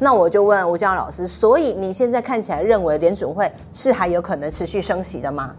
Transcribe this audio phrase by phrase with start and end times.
[0.00, 5.52] 那我就问吴江老师，所以你现在看起来认为联准会是还有可能持续升息的吗？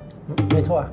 [0.52, 0.90] 没错啊。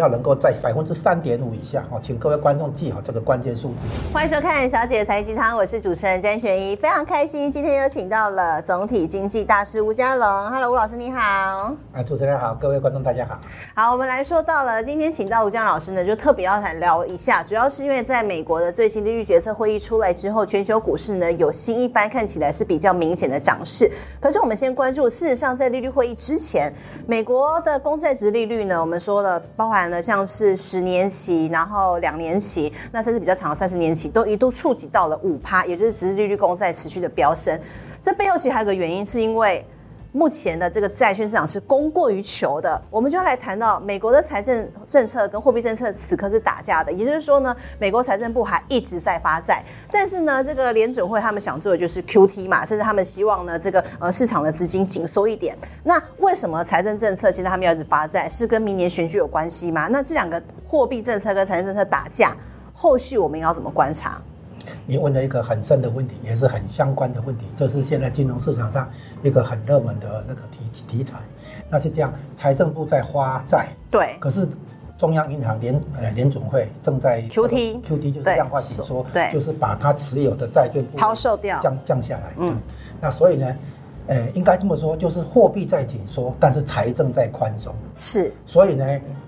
[0.00, 3.76] 要能够在百分之三点五以下，哦，请各位观众记好这个关键数字。
[4.12, 10.50] 欢迎收看《小姐财经鸡汤》，我是主持人詹璇依，非常开心，今天又请到了总体经济大师吴家龙。
[10.50, 11.20] Hello，吴老师你好。
[11.20, 13.38] 啊，主持人好，各位观众大家好。
[13.76, 23.88] 好，我们来说到了今天请到吴嘉隆老师呢，就特别要来聊一下，主要是因为在美国的最新利率决策会议出来之后，全球股市呢有新一番看起来是比较明显的涨势。
[24.20, 26.74] 可是我们先关注，事实上在利率会议之前，
[27.06, 29.83] 美国的公债值利率呢，我们说了包含。
[30.02, 37.58] 像是十年期，然后两年期，那甚至比较长的三十年期，都一度触及到了五趴，也就是殖利率公债持续的飙升。
[38.02, 39.64] 这背后其实还有个原因，是因为。
[40.14, 55.58] 目前的这个债券市场是供过于求的，我们就要来谈到美国的财政政策跟货币政策此刻是打架的，也就是说呢，美国财政部还一直在发债，但是呢，这个联准会他们想做的就是 QT 嘛，甚至他们希望呢，这个呃市场的资金紧缩一点。
[55.82, 59.88] 那为什么财政政策现在他们要一直发债，是跟明年选举有关系吗？
[59.90, 62.36] 那这两个货币政策跟财政政策打架，
[62.72, 64.22] 后续我们要怎么观察？
[64.86, 68.88] 你问了一个很深的问题，也是很相关的问题，这是现在金融市场上
[69.22, 71.16] 一个很热门的那个题题材。
[71.70, 74.46] 那是这样，财政部在发债，对，可是
[74.96, 82.34] 中央银行联呃联总会正在 QT QT 就是量化紧缩，对，就是把它持有的债券抛售掉，降降下来。
[82.36, 82.56] 嗯，
[83.00, 83.56] 那所以呢，
[84.06, 87.74] 呃，应该这么说，就是货币在紧缩，但是财政在宽松。
[87.94, 88.84] 是，所以呢。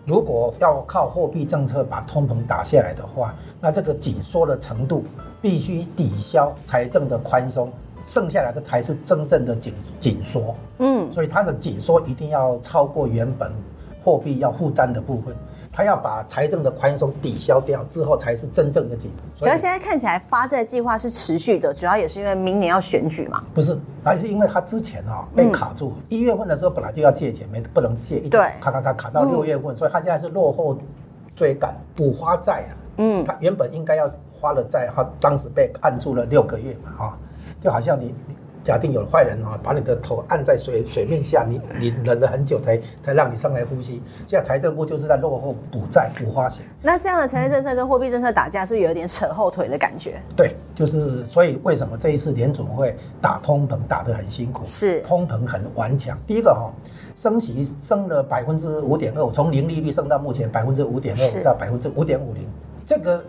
[0.09, 5.03] 如果要靠货币政策把通膨打下来的话，那这个紧缩的程度
[5.43, 7.73] 必须抵消财政的宽松，
[8.07, 10.55] 剩下来的才是真正的紧紧缩。
[10.79, 13.53] 嗯，所以它的紧缩一定要超过原本
[14.01, 15.35] 货币要负担的部分。
[15.77, 19.11] 他要把财政的宽松抵消掉之后，才是真正的紧。
[19.35, 23.45] 所以现在看起来发债计划是持续的，主要也是因为明年要选举嘛？
[23.53, 25.93] 不是，还是因为他之前啊被卡住。
[26.09, 30.79] 一、嗯、月份的时候本来就要借钱，没不能借，一直卡卡卡卡到六月份，嗯、所以他现在是落后
[31.35, 32.73] 追赶补发债啊。
[32.97, 34.11] 嗯，他原本应该要
[34.41, 37.19] 发了债，他当时被按住了六个月嘛，哈，
[37.61, 38.15] 就好像你。
[38.67, 44.03] 假定有坏人啊，把你的头按在水水面下，你你忍了很久才才让你上来呼吸。
[44.27, 46.67] 现在财政部就是在落后补债补花钱。
[46.83, 50.21] 那这样的财政政策跟货币政策打架，是不是有点扯后腿的感觉？
[50.35, 54.65] 对，就是所以为什么这一次联总会打通膨打得很辛苦？
[54.65, 56.19] 是通膨很顽强。
[56.27, 56.73] 第一个哈，
[57.15, 62.43] 升息升了百分之五点二五，从零利率升到目前百分之五点二到百分之五点五零，
[62.85, 63.23] 这个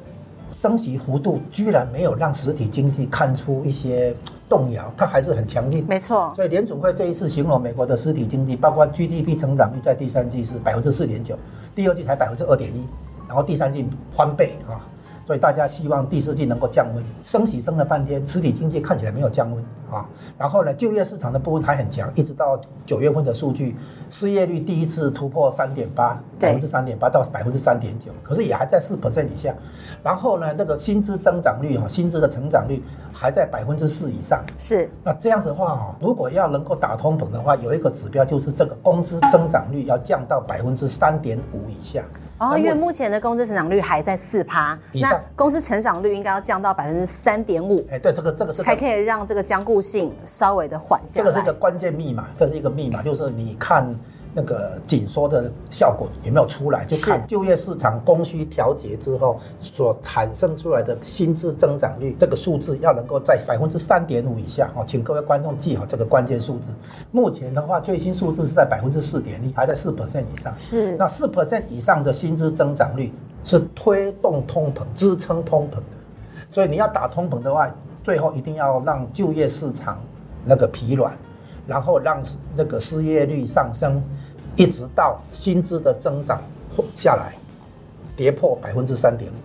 [0.51, 4.15] 升息幅度居然没有让实体经济看出一些。
[4.49, 5.85] 动摇，它还是很强劲。
[5.89, 11.37] 没错，所以联总会这一次形容美国的实体经济，包括 GDP 成长率在第三季是百分之四点九，
[11.75, 12.87] 第二季才百分之二点一，
[13.27, 14.79] 然后第三季翻倍啊。
[15.25, 19.61] 所以大家希望第四季能够降温，升息升了半天，实体经济看起来没有降温
[19.91, 20.07] 啊。
[20.37, 23.75] 然后呢，就业市场的部分还很强，一直到九月份的数据，
[24.09, 29.53] 失业率第一次突破三点八，百分之三点八到百分之三点九，可是也还在四 percent 以下。
[30.03, 34.43] 然后呢，那个薪资增长率哈，薪资的成长率还在百分之四以上。
[34.57, 42.03] 是，那这样的话哈，如果要能够打通膨的话，有一个指标就是这个工资增长率要降到百分之三点五以下。
[42.39, 47.85] 哦，因为目前的工资成长率还在四趴，那工资成长率应该要降到百分之三点五。
[47.89, 51.25] 哎，对，这个这个是才可以让这个僵固性稍微的缓下来。
[51.25, 53.87] 这个是一个关键密码，这是一个密码，就是你看。
[54.37, 56.85] 那个紧缩的效果有没有出来？
[56.85, 64.69] 就看就业市场供需调节之后所产生出来的薪资增长率，这个数字要能够在百分之三点五以下。
[64.75, 66.65] 哦，请各位观众记好这个关键数字。
[67.09, 70.55] 目前的话，最新数字是在百分之四点一，还在四 percent 以上。
[70.55, 73.11] 是，那四 percent 以上的薪资增长率
[73.43, 75.83] 是推动通膨、支撑通膨的。
[76.51, 77.73] 所以你要打通膨的话，
[78.03, 79.99] 最后一定要让就业市场
[80.45, 81.17] 那个疲软，
[81.65, 82.21] 然后让
[82.55, 83.99] 那个失业率上升。
[84.57, 86.41] 一直到薪资的增长
[86.95, 87.33] 下来，
[88.15, 89.35] 跌破百分之三点五，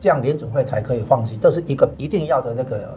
[0.00, 1.38] 这样联准会才可以放心。
[1.40, 2.96] 这是一个一定要的那个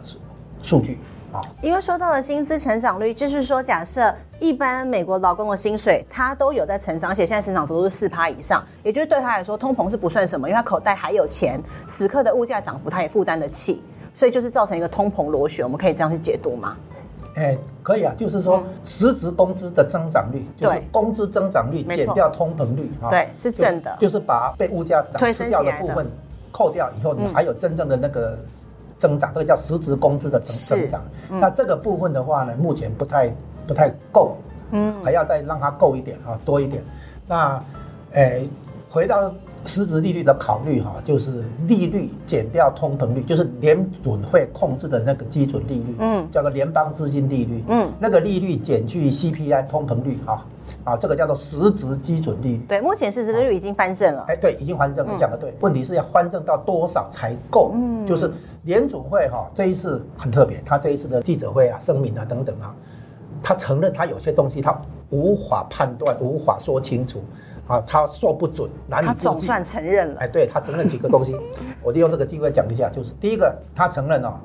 [0.62, 0.98] 数据
[1.32, 1.40] 啊。
[1.60, 13.82] 因为说到了薪资成长率，就是说，假设一般美国劳工的薪水，它都有在成长，而且现在成长幅度是四趴以上，也就是对他来说，通膨是不算什么，因为他口袋还有钱，此刻的物价涨幅他也负担得起，
[14.14, 15.64] 所以就是造成一个通膨螺旋。
[15.64, 16.76] 我们可以这样去解读吗？
[17.36, 26.06] 哎，可以啊，就是说实质工资的增长率，就是工资增长率减掉通膨率啊，对，是正的，就是把被物价涨失掉的部分
[26.50, 28.38] 扣掉以后，你还有真正的那个
[28.98, 31.02] 增长，这个叫实质工资的增增长。
[31.28, 33.30] 那这个部分的话呢，目前不太
[33.66, 34.36] 不太够，
[34.70, 36.82] 嗯，还要再让它够一点啊，多一点。
[37.26, 37.62] 那，
[38.14, 38.42] 哎，
[38.88, 39.32] 回到。
[39.66, 50.46] 实质利率的考虑哈，就是利率减掉通膨率，就是联准会控制的那个基准利率，嗯，叫做联邦资金利率，嗯，那个利率减去 CPI 通膨率啊，
[50.84, 52.64] 啊，这个叫做实质基准利率。
[52.68, 54.24] 对，目前实质利率已经翻正了。
[54.28, 55.52] 哎，对，已经翻正，你讲的对。
[55.60, 57.72] 问题是要翻正到多少才够？
[57.74, 58.32] 嗯，就是
[58.62, 62.74] 联准会哈这一次很特别，他这一次的记者会啊、声明啊等等啊，
[63.42, 64.80] 他承认他有些东西他
[65.10, 67.22] 无法判断、无法说清楚。
[67.66, 69.06] 啊，他说不准，难以。
[69.06, 70.20] 他总算承认了。
[70.20, 71.36] 哎，对，他承认几个东西，
[71.82, 74.40] 我利用这个机会讲一下，就是第一个，他承认啊，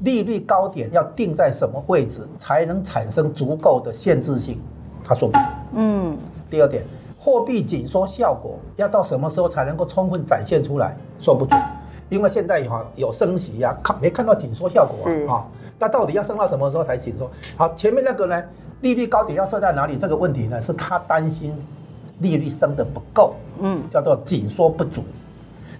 [0.00, 4.58] 利率高点要定在什么位置才能产生足够的限制性，
[5.04, 5.44] 他说不准。
[5.74, 6.16] 嗯。
[6.48, 6.82] 第二点，
[7.18, 11.60] 货币紧缩效果要到什么时候才能够充分展现出来，说不准，
[12.08, 15.44] 因为现在哈有升息呀，看没看到紧缩效果啊？
[15.78, 17.30] 那到底要升到什么时候才紧缩？
[17.56, 18.42] 好，前面那个呢，
[18.80, 19.96] 利率高点要设在哪里？
[19.96, 21.54] 这个问题呢，是他担心。
[22.20, 25.02] 利率升得不够，嗯，叫做紧缩不足。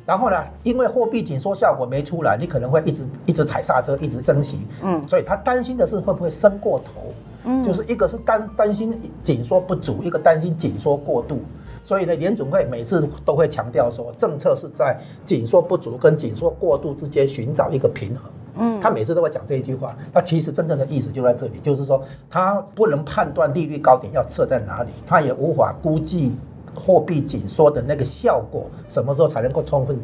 [0.05, 7.12] 然后呢，因为货币紧缩效果没出来，你可能会一直一直踩刹车，一直升息，嗯，所以他担心的是会不会升过头，
[7.44, 11.38] 嗯，就是一个是担担心紧缩不足，一个担心紧缩过度。
[11.84, 18.31] 所以呢，联准会每次都会强调说，政策是在紧缩不足跟紧缩过度之间寻找一个平衡。
[18.56, 26.32] 嗯，他每次都会讲这一句话，他其实真正的意思就在这里，就是说他不能判断利率高点要设在哪里，他也无法估计
[26.75, 29.99] 货币紧缩的那个效果什么时候才能够充分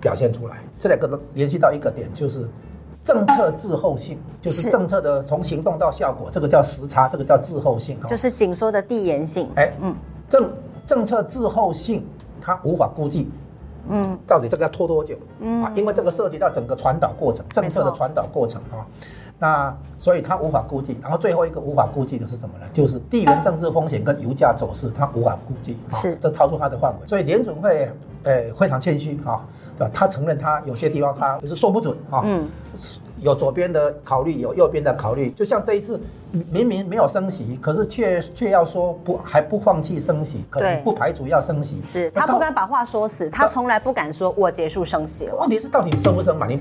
[0.00, 0.58] 表现出来。
[0.78, 2.48] 这两个都联系到一个点，就是
[3.02, 9.48] 政策滞后性，就是政策的从行动到效果，这个叫时差，这个叫滞后性，就是紧缩的递延性。
[9.56, 9.94] 哎，嗯，
[10.28, 10.50] 政
[10.86, 12.06] 政策滞后性，
[12.40, 13.28] 它无法估计。
[13.88, 15.16] 嗯，到底这个要拖多久？
[15.40, 18.86] 嗯啊，因为这个涉及到整个传导过程，政策的传导过程啊，
[19.38, 20.96] 那所以它无法估计。
[21.02, 22.66] 然后最后一个无法估计的是什么呢？
[22.72, 27.06] 就是地缘政治风险跟油价走势，它无法估计，是这超出它的范围。
[27.06, 27.90] 所以联准会
[28.22, 29.44] 呃非常谦虚啊，
[29.76, 29.90] 对吧？
[29.92, 32.22] 他承认他有些地方他就是说不准啊。
[32.24, 32.48] 嗯。
[33.20, 35.30] 有左边的考虑，有右边的考虑。
[35.30, 35.98] 就像这一次，
[36.50, 41.80] 明明没有升息，可是却却要说不还不放弃升息，可能不排除要升息。
[41.80, 45.36] 是他不敢把话说死，他从来不敢说我结束升息了。
[45.36, 46.46] 问 题是到底升不升嘛？
[46.46, 46.60] 你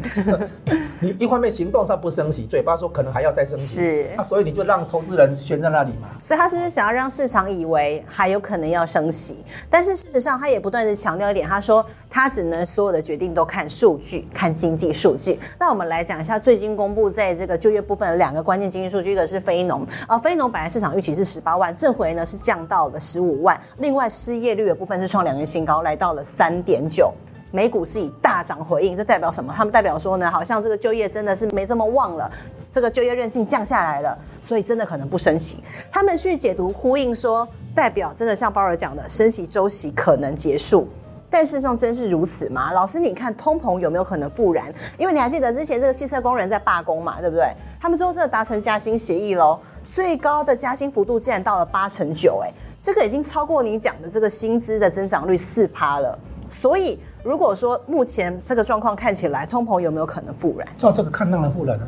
[0.99, 3.81] 你一方面行动上不升息，嘴巴说可能还要再升息。
[3.81, 6.07] 是，那所以你就让投资人悬在那里嘛。
[6.21, 9.43] 所以他是不是想要让市场以为还有可能要升息？
[9.69, 15.39] 但是事实上，他也不断的强调一点，他说他只能所有的决定都看数据，看经济数据。
[15.59, 16.63] 那我们来讲一下最。
[16.63, 23.59] 近公布在这个就业部分的两个关键经济数据，一个是非农，啊，非农本来市场预期是十八万，这回呢是降到了十五万。
[23.79, 27.11] 另外失业率的部分是创两年新高，来到了三点九。
[27.51, 29.53] 美股是以大涨回应，这代表什么？
[29.53, 32.31] 他们代表说呢，好像这个就业真的是没这么旺了，
[32.71, 35.61] 这个就业韧性降下来了，所以真的可能不升息。
[35.91, 37.45] 他们去解读呼应说，
[37.75, 40.87] 代表真的像鲍尔讲的，升息周期可能结束。
[41.33, 42.71] 但事实上真是如此吗？
[42.73, 44.71] 老师，你看通膨有没有可能复燃？
[44.99, 47.51] 因为你还记得之前这个汽车工人在罢工嘛，对不对？
[47.81, 56.15] 他们最后真的达成加薪协议喽，最高的加薪幅度竟然到了八成九，哎，这个已经超过你讲的这个薪资的增长率四趴了。
[56.51, 60.67] 所以如果说目前这个状况看起来，通膨有没有可能复燃？
[60.77, 61.87] 照这个看，当然复燃了。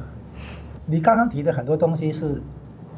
[0.87, 2.41] 你刚刚提的很多东西是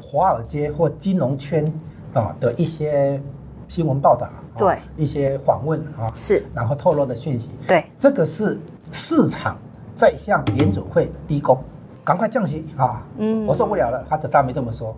[0.00, 1.70] 华尔街或金融圈
[2.14, 3.20] 啊的一些
[3.68, 4.26] 新闻报道。
[4.58, 8.58] 对一些访问啊，是，然后透露的讯息，对，这个是
[8.92, 9.56] 市场
[9.94, 11.62] 在向联准会逼宫，
[12.04, 13.06] 赶快降息啊！
[13.18, 14.96] 嗯，我受不了了，他他没这么说，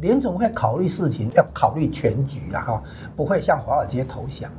[0.00, 2.82] 联准会考虑事情要考虑全局了哈，
[3.16, 4.50] 不会向华尔街投降。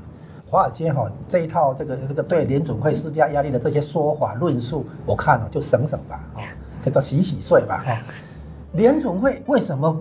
[0.47, 6.41] 华尔街哈这一套这个这个对联准会施加压力的这些说法论述，我看了就省省吧啊，
[6.81, 7.95] 叫做洗洗睡吧哈。
[8.73, 9.95] 联准会为什么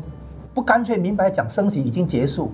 [0.55, 2.51] 不干脆明白讲升息已经结束？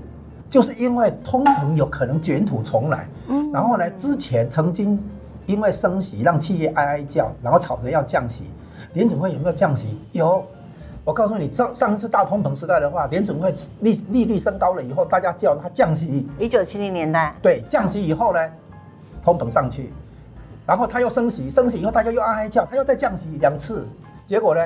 [0.55, 5.03] 就是因为通膨有可能卷土重来，嗯，然后呢，之前曾经
[5.47, 8.45] 因为升息让企业哀哀叫，然后吵着要降息，
[8.93, 9.99] 联准会有没有降息？
[10.13, 10.47] 有，
[11.05, 16.25] 我告诉你，上上一次大通膨时代的话，联准会利利率升高了以后，大家叫它降息。
[16.39, 18.39] 一九七零年代，对，降息以后呢，
[19.21, 19.93] 通膨上去，
[20.65, 23.85] 然后它又升息，升息以后大家又哀哀叫，它又再降息两次，
[24.25, 24.61] 结果呢，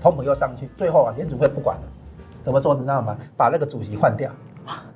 [0.00, 1.82] 通膨又上去，最后啊，联准会不管了，
[2.40, 3.16] 怎么做你知道吗？
[3.36, 4.30] 把那个主席换掉。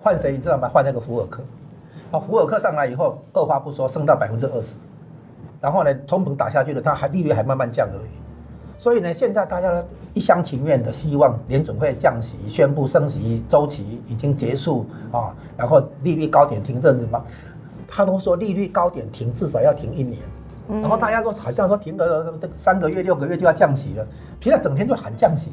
[0.00, 0.68] 换谁你知道吗？
[0.68, 1.42] 换那个福尔克，
[2.12, 4.74] 啊，福尔克上来以后，二话不说升到百分之二十，
[5.60, 8.10] 然后呢，通膨打下去了，它还利率还慢慢降而已，
[8.78, 9.82] 所以呢，现在大家
[10.14, 17.24] 一厢情愿的希望联准会降息，宣布升息周期已经结束啊，然后利率高点停阵子嘛，
[17.88, 20.20] 他都说利率高点停至少要停一年，
[20.68, 24.06] 然后大家都好像说停个三个月、六个月就要降息了，
[24.40, 25.50] 现在整天就喊降息。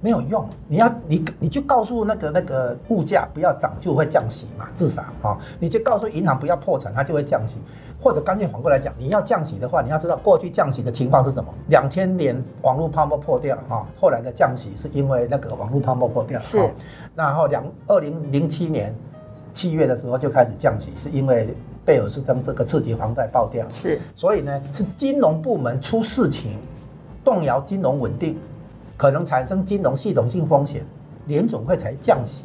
[0.00, 7.56] 没有用，你要你你就告诉那个那个物价不要涨，就会降息嘛，至少啊，你就告诉银行不要破产，它就会降息，
[8.00, 11.52] 或者干脆反过来讲，你要降息的话，你要知道过去降息的情况是什么？
[11.68, 16.70] 两千年网络泡沫破掉哈，后来的降息是因为那个网络泡沫破掉是，
[17.14, 18.94] 然后两二零零七年
[19.52, 21.54] 七月的时候就开始降息，是因为
[21.84, 26.58] 贝尔斯登这个次级房贷爆掉是，所以呢是金融部门出事情，
[27.22, 28.38] 动摇金融稳定。
[29.00, 30.84] 可能产生金融系统性风险，
[31.26, 32.44] 联总会才降息，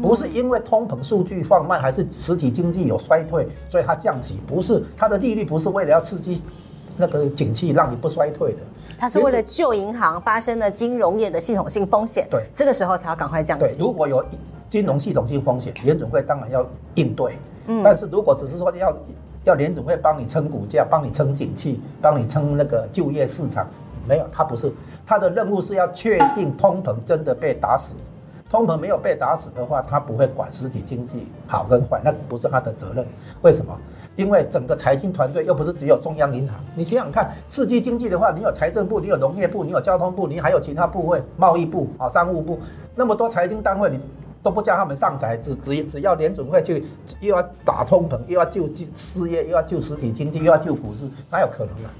[0.00, 6.42] 不是因为通膨数据放慢，还是实体经济有衰退，所以它降息，不是它的利率不是为了要刺激
[6.96, 8.60] 那个景气，让你不衰退的，
[8.96, 13.82] 它是为了救银行发生的金融业的系统性风险，对，这个时候才要赶快降息。
[13.82, 14.24] 如果有
[14.70, 17.82] 金融系统性风险，联准会当然要应对，嗯。
[17.84, 18.96] 但是如果只是说要
[19.44, 23.68] 要联准会帮你撑股价，帮你撑景气，帮你撑那个就业市场，
[24.08, 24.72] 没有，它不是。
[25.10, 27.94] 他的任务是要确定通膨真的被打死，
[28.48, 33.04] 通膨没有被打死的话，他不会管实体经济好跟坏，那不是他的责任。
[33.42, 33.76] 为什么？
[34.14, 36.60] 因为整个财经团队又不是只有中央银行。
[36.76, 42.60] 你想想看，刺激经济的话，你有财政部，你有农业部，你有交通部，你还有其他部位，贸易部啊、商务部，
[42.94, 43.98] 那么多财经单位，你
[44.44, 46.86] 都不叫他们上台，只只只要联准会去
[47.18, 51.90] 又要打通膨，又要救失业，又要救实体经济，又要救股市，哪有可能啊？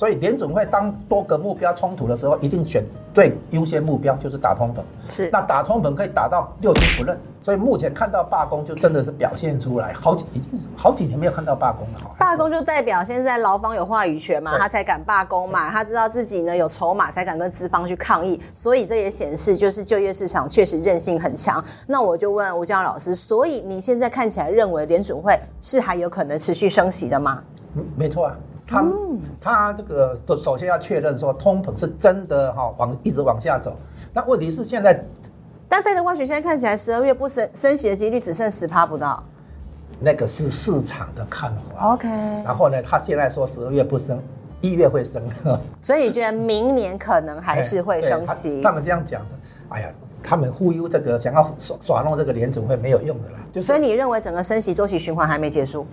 [0.00, 4.80] 所以联准会当多个目标冲突的时候，一定选最优先目标就是打通膨。
[5.04, 7.14] 是，那打通膨可以打到六亲不认。
[7.42, 12.16] 所以目前看到罢工，就真的是表现出来好几已经是好几年没有看到罢工了。
[12.18, 18.40] 罢工就代表现在劳方有话语权嘛，他才敢罢工嘛，他知道自己呢有筹码，才敢跟资方去抗议。
[18.54, 21.62] 所以这也显示就是就业市场确实韧性很强。
[21.86, 27.42] 那我就问吴江老师，所以你现在看起来认为联准会是还有可能持续升息的吗？
[27.76, 28.34] 嗯，没错啊。
[28.70, 28.84] 他
[29.40, 33.76] 他这个首先要确认说通膨是真的哈往一直往下走，
[34.14, 35.04] 那问题是现在，
[35.68, 39.20] 但费德万学现在看起来十二月不升升息的几率只剩十趴不到，
[39.98, 41.94] 那个是市场的看法。
[41.94, 42.08] OK，
[42.44, 44.22] 然后呢，他现在说十二月不升，
[44.60, 45.20] 一月会升，
[45.82, 48.62] 所以你觉得明年可能还是会升息？
[48.62, 49.28] 他们这样讲的，
[49.70, 49.88] 哎呀，
[50.22, 53.38] 他们忽悠这个想要耍耍弄这个联总会没有用的啦。
[53.52, 55.84] 就所以你认为整个升息周期循环还没结束？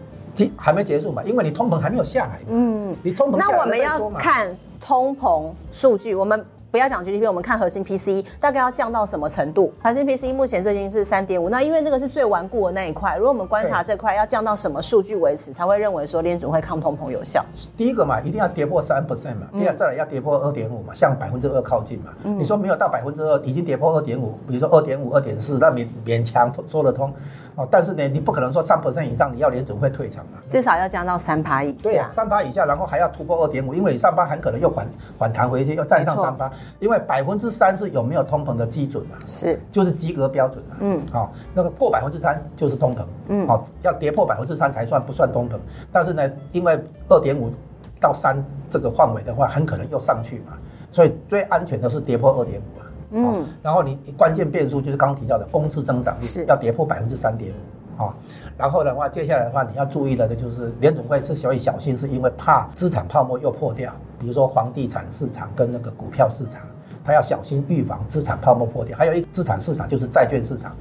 [0.56, 1.24] 还没结束嘛？
[1.24, 2.40] 因为你通膨还没有下来。
[2.50, 3.38] 嗯，你通膨。
[3.38, 9.72] 那我们要看通膨数据，我们不要讲 GDP，我们看核心 PCE 大概要降到什么程度？
[9.82, 13.16] 核心 PCE 目前最近是三点五，那因为那个是最顽固的那一块。
[13.16, 17.44] 如果我们观察这块，要降到什么数据为止才会认为说联储会抗通膨有效？
[17.78, 19.48] 第一个嘛，一定要跌破三 percent 嘛。
[19.54, 22.12] 第二，再来要跌破二点五嘛，向百分之二靠近嘛。
[22.24, 27.12] 嗯、你说没有到百分之二，已经跌破二点五，比如说二点五、二点四，那勉勉强说得通。
[27.58, 30.38] 哦，但是呢，你不可能说三 percent 以上，你要联准会退场嘛？
[30.48, 31.90] 至少要降到三趴以下。
[31.90, 34.88] 对啊，三趴以下，然后还要突破二点五，因为你三趴很可能又反
[35.18, 36.52] 反弹回去，又站上三趴。
[36.80, 39.18] 因为百分之三是有没有通膨的基准嘛？
[39.26, 40.78] 是，就是及格标准啊。
[40.82, 43.00] 嗯，好，那个过百分之三就是通膨。
[43.30, 45.54] 嗯，好，要跌破百分之三才算不算通膨。
[45.92, 47.52] 但是呢，因为二点五
[48.00, 48.38] 到三
[48.70, 50.54] 这个范围的话，很可能又上去嘛，
[50.92, 52.64] 所以最安全的是跌破二点五。
[53.12, 58.14] 嗯，然后你关键变数就是刚刚提到的工资增长率要跌破百分之三点五啊，
[58.58, 66.62] 然后的话，接下来的话你要注意的就是联总会是所以小心，是因为怕资产泡沫又破掉，比如说房地产市场跟那个股票市场，
[67.04, 68.98] 他要小心预防资产泡沫破掉。
[68.98, 70.76] 还有一个资产市场就是债券市场，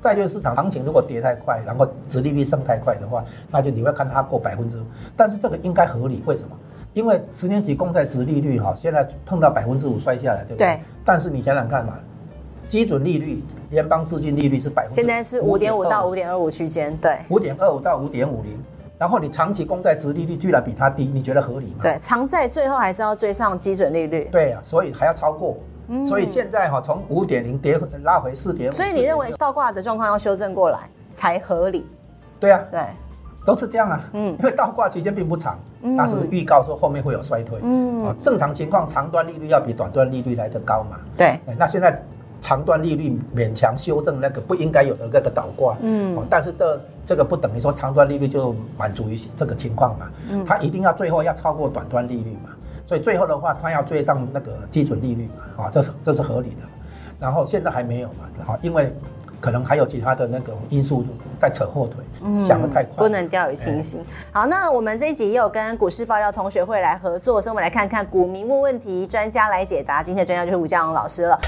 [0.00, 4.84] 债券市场行情如果跌太快，然后殖利率升太快的话，那就你会看它过百分之五，
[5.16, 6.56] 但是这个应该合理，为什么？
[6.94, 10.66] 因为十年期公债值利率哈，现在碰到百分之五摔下来，对不对？
[10.68, 10.80] 对。
[11.04, 11.94] 但是你想想看嘛，
[12.68, 17.18] 基准利率、联邦资金利率是百分之，现在是五点五到五点二五区间，对。
[17.30, 18.62] 五点二五到五点五零，
[18.98, 21.78] 然后你长期公债值利率居然比它低，你觉得合理吗？
[21.80, 24.28] 对，长债最后还是要追上基准利率。
[24.30, 25.56] 对呀、啊，所以还要超过。
[25.88, 26.04] 嗯。
[26.06, 28.72] 所以现在哈，从五点零跌拉回四点五。
[28.72, 30.78] 所以你认为倒挂的状况要修正过来
[31.10, 31.86] 才合理？
[32.38, 32.62] 对、啊。
[32.70, 32.80] 对。
[33.44, 35.58] 都是这样啊，嗯，因为倒挂期间并不长，
[35.98, 42.00] 但是预告说后面会有衰退，嗯，啊，正常情况长端利率要比短端利率来得高嘛，对，那现在
[42.40, 52.50] 长端利率勉强修正那个不应该有的那个倒挂，嗯，但是这这个不等于说长端利率就满足于这个情况嘛，嗯，它一定要最后要超过短端利率嘛，
[52.86, 56.62] 所以最后的话它要追上那个基准利率嘛，啊，这是这是合理的，
[57.18, 58.94] 然后现在还没有嘛，好，因为。
[59.42, 61.04] 可能还有其他的那个因素
[61.40, 63.98] 在扯后腿，嗯、想得太快，不能掉以轻心。
[63.98, 70.00] 欸、好，那我们这一集也有跟股市爆料同学会来合作，所以我们来看看股民问问题，专家来解答。
[70.00, 71.40] 今天的专家就是吴家荣老师了。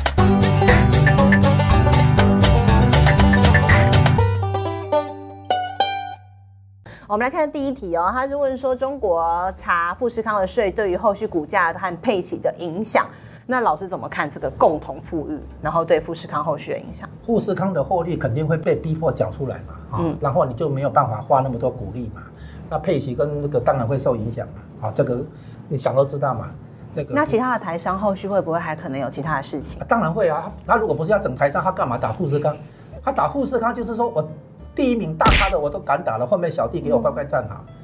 [7.06, 13.06] 我们来看第一题哦，他是问说中国查富士康的税对于后续股价和配息的影响。
[13.46, 17.06] 那老师怎么看这个共同富裕，然后对富士康后续的影响？
[17.26, 22.22] 富士康的获利肯定会被逼迫缴出来嘛，啊、嗯，然后你就没有办法花那么多股利嘛，
[22.70, 25.22] 那配息跟那个当然会受影响嘛，啊，这个
[25.68, 26.50] 你想都知道嘛，
[26.94, 27.12] 那个。
[27.14, 29.78] 那其他的台商后续会不会还可能有其他的事情？
[29.82, 32.56] 啊、当然会啊，他如果不是要整台商，他干嘛打富士康？
[33.04, 34.26] 他打富士康就是说我
[34.74, 37.62] 第一名大咖的我都敢打了，后面小弟给我乖乖站好。
[37.68, 37.74] 嗯、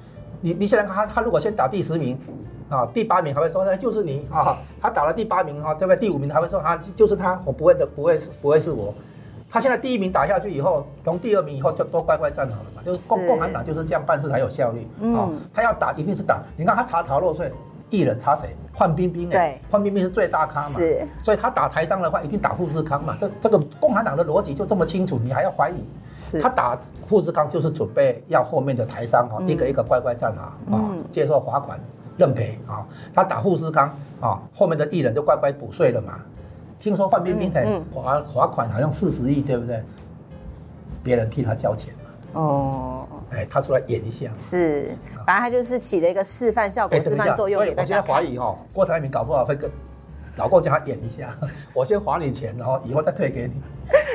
[0.40, 2.18] 你你想想看他，他如果先打第十名。
[2.70, 4.56] 啊，第八名还会说，哎，就是你啊！
[4.80, 5.98] 他打了第八名哈，对不对？
[5.98, 8.94] 第五名还会说，啊，就是他，我不会的，不会是，不会是我。
[9.50, 12.82] 他现在第一名打下去以后，从第二名以后就都乖乖站好了嘛。
[12.86, 14.86] 就是共共产党就是这样办事才有效率。
[15.00, 16.40] 嗯，他要打一定是打。
[16.56, 17.50] 你看他查逃漏税，
[17.90, 18.54] 艺人查谁？
[18.72, 19.28] 范冰冰。
[19.28, 20.66] 对，范冰冰是最大咖嘛。
[20.66, 21.04] 是。
[21.24, 23.16] 所以他打台商的话，一定打富士康嘛。
[23.18, 25.84] 这这个共产党的逻辑就这么清楚，你还要怀疑？
[26.16, 26.40] 是。
[26.40, 31.80] 他打富士康就是准备要后面的台商哈，一个一个乖乖站好啊，接受罚款。
[32.20, 32.86] 认赔啊！
[33.14, 33.88] 他打富士康
[34.20, 36.20] 啊，后面的艺人就乖乖补税了嘛。
[36.78, 39.82] 听说范冰冰才罚罚款好像四十亿，对不对？
[41.02, 41.94] 别人替他交钱
[42.34, 44.30] 哦，哎，他出来演一下。
[44.36, 44.94] 是，
[45.26, 47.58] 反正他就是起了一个示范效果，示范作用。
[47.58, 49.70] 所以我现在怀疑哦，郭台铭搞不好会跟
[50.36, 51.34] 老公叫他演一下，
[51.74, 53.54] 我先还你钱，然后以后再退给你。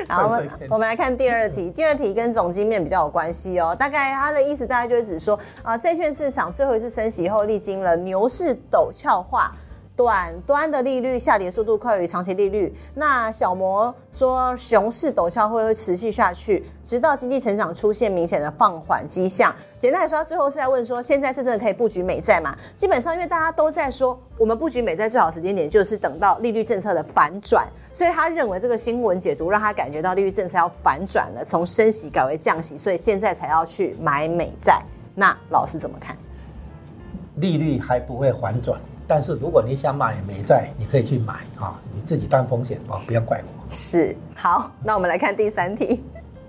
[0.08, 1.70] 好，我们我们来看第二题。
[1.76, 3.74] 第二题跟总经面比较有关系哦。
[3.78, 9.52] 大概他的意思大概就是指说啊，债券市场最后一次升息以后，历经了牛市陡峭化。
[9.96, 19.54] 短端的利率下跌速度快于长期利率，那小摩说熊市陡峭会会持续下去，直到经济成长出现明显的放缓迹象。
[19.78, 22.54] 简单来说，他最后是在问说，现在是真的可以布局美债吗？
[22.76, 34.82] 基本上，因为大家都在说，我们布局美债最好时间点就是等到利率政策的反转，所以他认为这个新闻解读让他感觉到利率政策要反转了，从升息改为降息，所以现在才要去买美债。
[35.14, 36.14] 那老师怎么看？
[37.36, 38.78] 利率还不会反转。
[39.06, 43.64] 但是如果你想买美债，你可以去买啊，你自己担风险啊，不要怪我。
[43.68, 46.04] 是，好，那我们来看第三题。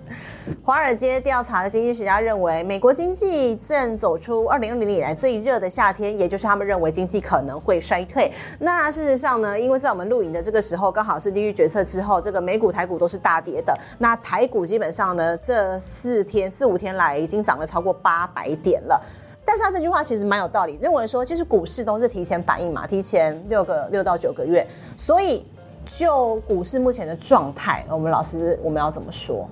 [0.63, 8.31] 华尔街调查的经济学家认为，美国经济正走出二零二零年以来最热的夏天，也就是他们认为经济可能会衰退。
[8.57, 13.77] 那事实上呢，因为在我们录影的这个时候，刚好是利率决策之后，这个美股、台股都是大跌的。
[13.97, 19.01] 那台股基本上呢，这四天、四五天来已经涨了超过八百点了。
[19.47, 25.45] 但是他这句话其实蛮有道理，认为说其实股市都是提前反应嘛，提前六个六到九个月，所以
[25.85, 29.49] 就股市目前的状态，我们老师我们要怎么说？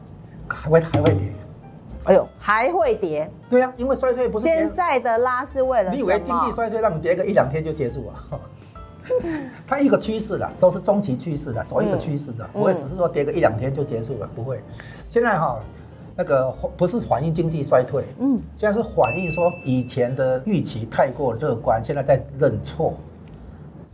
[0.50, 1.34] 还会还会跌？
[2.04, 3.32] 哎呦，还会跌？
[3.50, 5.94] 对呀、啊，因为衰退不是现在的拉是为了？
[5.94, 8.42] 你以为经济衰退让你跌个一两天就结束了？
[9.66, 14.62] 它一个趋势了，都是中期趋势的，走一个趋势的，嗯、不会只是说跌个一两天就结束了，不会。
[15.10, 15.58] 现在哈。
[16.16, 22.94] 那个不是反映经济衰退，嗯，现在是反映说以前的预期太过乐观，现在在认错。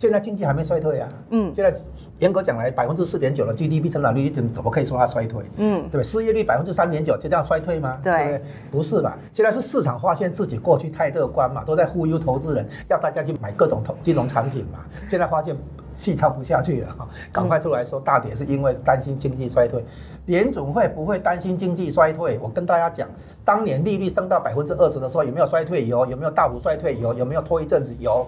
[0.02, 1.80] 现在经济还没衰退啊，嗯，现在
[2.18, 5.44] 严格讲来，百分之四点九的 GDP 增长率，你怎怎么可以说它衰退？
[5.58, 7.96] 嗯，对，失业率百分之三点九，就这样衰退吗？
[8.02, 9.16] 对，对，不是吧？
[9.32, 15.56] 现在是市场发现自己过去太乐观嘛，都在忽悠投资人，要大家去买各种投金融产品嘛，现在发现
[15.96, 16.96] 戏唱不下去了，
[17.32, 19.86] 赶快出来说大跌是因为担心经济衰退。
[20.26, 22.40] 联总会不会担心经济衰退？
[22.42, 23.08] 我跟大家讲，
[23.46, 25.86] 当年利率升到百分之二十的时候，有没有衰退？
[25.86, 26.08] 有。
[26.08, 26.98] 有没有大幅衰退？
[27.00, 27.14] 有。
[27.14, 27.94] 有没有拖一阵子？
[28.00, 28.28] 有。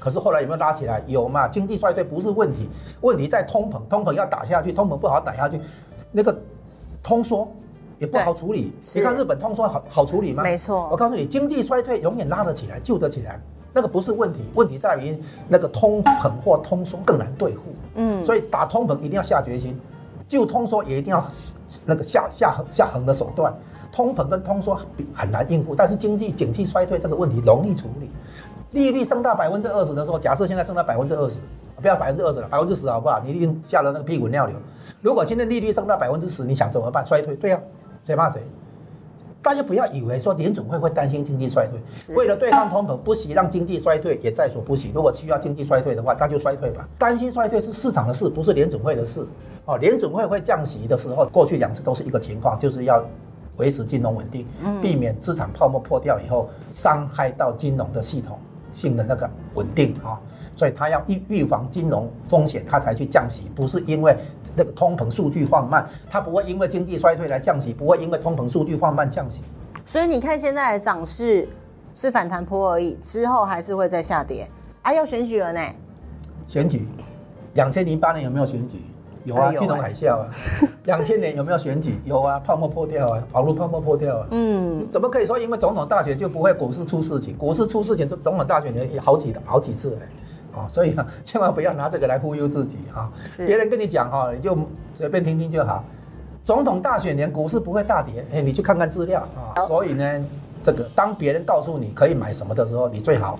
[0.00, 1.00] 可是后来有没有拉起来？
[1.06, 1.46] 有嘛？
[1.46, 2.68] 经济衰退不是问题，
[3.02, 5.60] 问题在通膨，通膨要打下去，通膨不好打下去，
[6.10, 6.36] 那个
[7.02, 7.46] 通缩
[7.98, 8.72] 也不好处理。
[8.96, 10.42] 你看日本通缩好好处理吗？
[10.42, 10.88] 没错。
[10.90, 13.38] 我告诉你，经济衰退永远拉得起来，救得起来，
[13.72, 17.60] 那个不是问题，问题在于那个通膨或通缩更难对付。
[17.96, 18.24] 嗯。
[18.24, 19.78] 所以打通膨一定要下决心。
[20.26, 21.26] 就通缩也一定要
[21.84, 23.52] 那个下下下横的手段，
[23.90, 24.80] 通膨跟通缩
[25.12, 28.08] 很难应付，但是经济景气衰退这个问题容易处理。
[28.72, 31.38] 利率升到百分之二十的时候，假设现在升到百分之二十，
[31.80, 33.20] 不要百分之二十了，百分之十好不好？
[33.24, 34.56] 你一定吓得那个屁滚尿流。
[35.00, 37.04] 如果今天利率升到百分之十，你想怎么办？
[37.04, 37.34] 衰退？
[37.34, 37.60] 对啊，
[38.06, 38.40] 谁怕谁？
[39.42, 44.92] 大家不要以为说联准会会担心经济衰退，为了对抗通膨，不惜让经济衰退也在所不惜。
[44.94, 46.86] 如果需要经济衰退的话，那就衰退吧。
[46.98, 49.26] 担心衰退是市场的事，不是联准会的事。
[49.64, 53.02] 哦，联准会会降息的时候，过去两次都是一个情况，就是要
[53.56, 54.46] 维持金融稳定，
[54.82, 58.38] 避免资产泡沫破掉以后伤害到金融的系统
[58.72, 60.20] 性的那个稳定啊。
[60.56, 64.14] 所以他要预预防金融风险，他才去降息，不是因为
[64.54, 69.40] 那个通膨数据放慢，它不会因为经济衰退来降息，不会因为通膨数据放慢降息。
[69.86, 71.48] 所以你看现在的涨势
[71.94, 74.46] 是反弹坡而已，之后还是会再下跌。
[74.82, 75.60] 啊，要选举了呢？
[76.46, 76.86] 选举，
[77.54, 78.82] 两千零八年有没有选举？
[79.24, 80.30] 有啊，金融海啸啊。
[80.84, 82.00] 两千年有没有选举？
[82.04, 84.26] 有啊，泡沫破掉啊，网络泡沫破掉啊。
[84.30, 87.36] 嗯，怎么可以说因为总统大选就不会股市出事情？
[87.36, 93.10] 股市出事情，都总统大选也好几好几次哎，啊，所以啊， 千万不要拿这个来忽悠自己啊。
[93.24, 94.56] 是，别人跟你讲哈，你就
[94.94, 95.84] 随便听听就好。
[96.44, 99.20] 总统大选年股市不会大跌，哎，你去看看资料
[99.54, 99.66] 啊。
[99.66, 100.24] 所以呢，
[100.62, 103.38] 这个当别人告诉你可以买什么的时候，你最好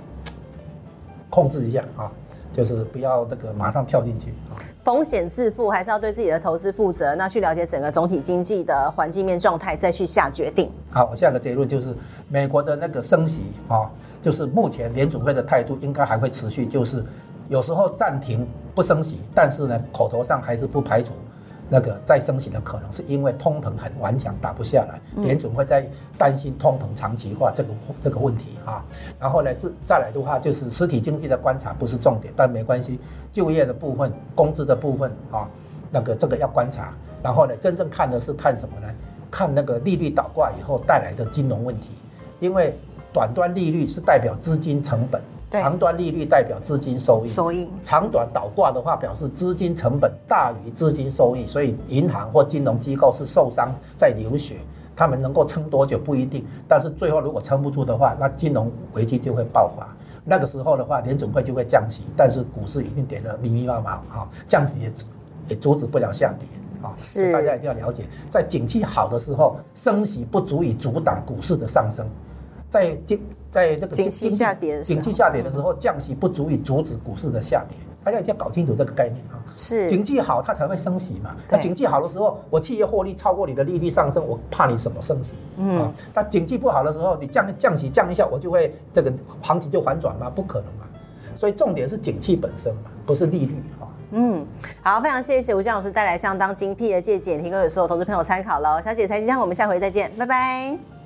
[1.30, 2.10] 控制一下啊。
[2.52, 4.34] 就是不要那个马上跳进去，
[4.82, 7.14] 风险自负，还是要对自己的投资负责。
[7.14, 10.70] 那去了解整个总体经济的环境面状态，再去下决定。
[10.90, 11.94] 好，我下个结论就是，
[12.28, 13.90] 美国的那个升息啊，
[14.22, 17.04] 就是目前联准会的态度应该还会持续，就是
[17.48, 21.12] 有时候暂停不升息，但是呢，口头上还是不排除。
[21.70, 27.68] 那个再升息的可能是因为通膨很顽强，打不下来，联总会在担心通膨长期化这个
[28.02, 28.84] 这个问题啊。
[29.20, 32.98] 然后呢，再再来的话就是实体经济的观察不是重点，但没关系，
[33.32, 35.48] 就业的部分、工资的部分啊，
[35.90, 36.92] 那个这个要观察。
[37.22, 38.88] 然后呢，真正看的是看什么呢？
[39.30, 41.90] 看那个利率倒挂以后带来的金融问题，
[42.40, 42.74] 因为
[43.12, 45.22] 短端利率是代表资金成本。
[45.58, 54.58] 长端利率代表资金收益，收益长短倒挂的话，表示资金成本大于资金收益，所以银行或金融机构是受伤在流血，
[54.94, 59.88] 他们能够撑多久不一定，但是最后如果撑不住的话，那金融危机就会爆发。
[60.24, 64.92] 那个时候的话，联准会就会降息，但是股市一定跌得密密麻麻哈，降息也
[65.48, 66.46] 也阻止不了下跌
[66.80, 66.92] 啊。
[66.94, 72.06] 是，大家一定要了解，在景气好的时候，升息不足以阻挡股市的上升。
[72.68, 79.42] 在经在这个景气下跌的时候，景气下跌的时候，降息不足以阻止股市的下跌，大家一定要搞清楚这个概念啊。
[79.56, 81.34] 是，景气好，它才会升息嘛。
[81.48, 85.32] 那景气好的时候，我企业获利超过你的利率上升，我怕你什么升息？
[85.56, 90.30] 嗯，那景气不好的时候，你降降息降一下，我就会这个行情就反转吗？
[90.30, 90.86] 不可能嘛。
[91.34, 93.88] 所以重点是景气本身嘛，不是利率啊。
[94.12, 94.46] 嗯，
[94.82, 98.80] 好，非常谢谢吴江老师带来相当精辟的见解，提供给所有投资朋友参考了。
[98.80, 100.99] 小姐财经台，我们下回再见，拜拜。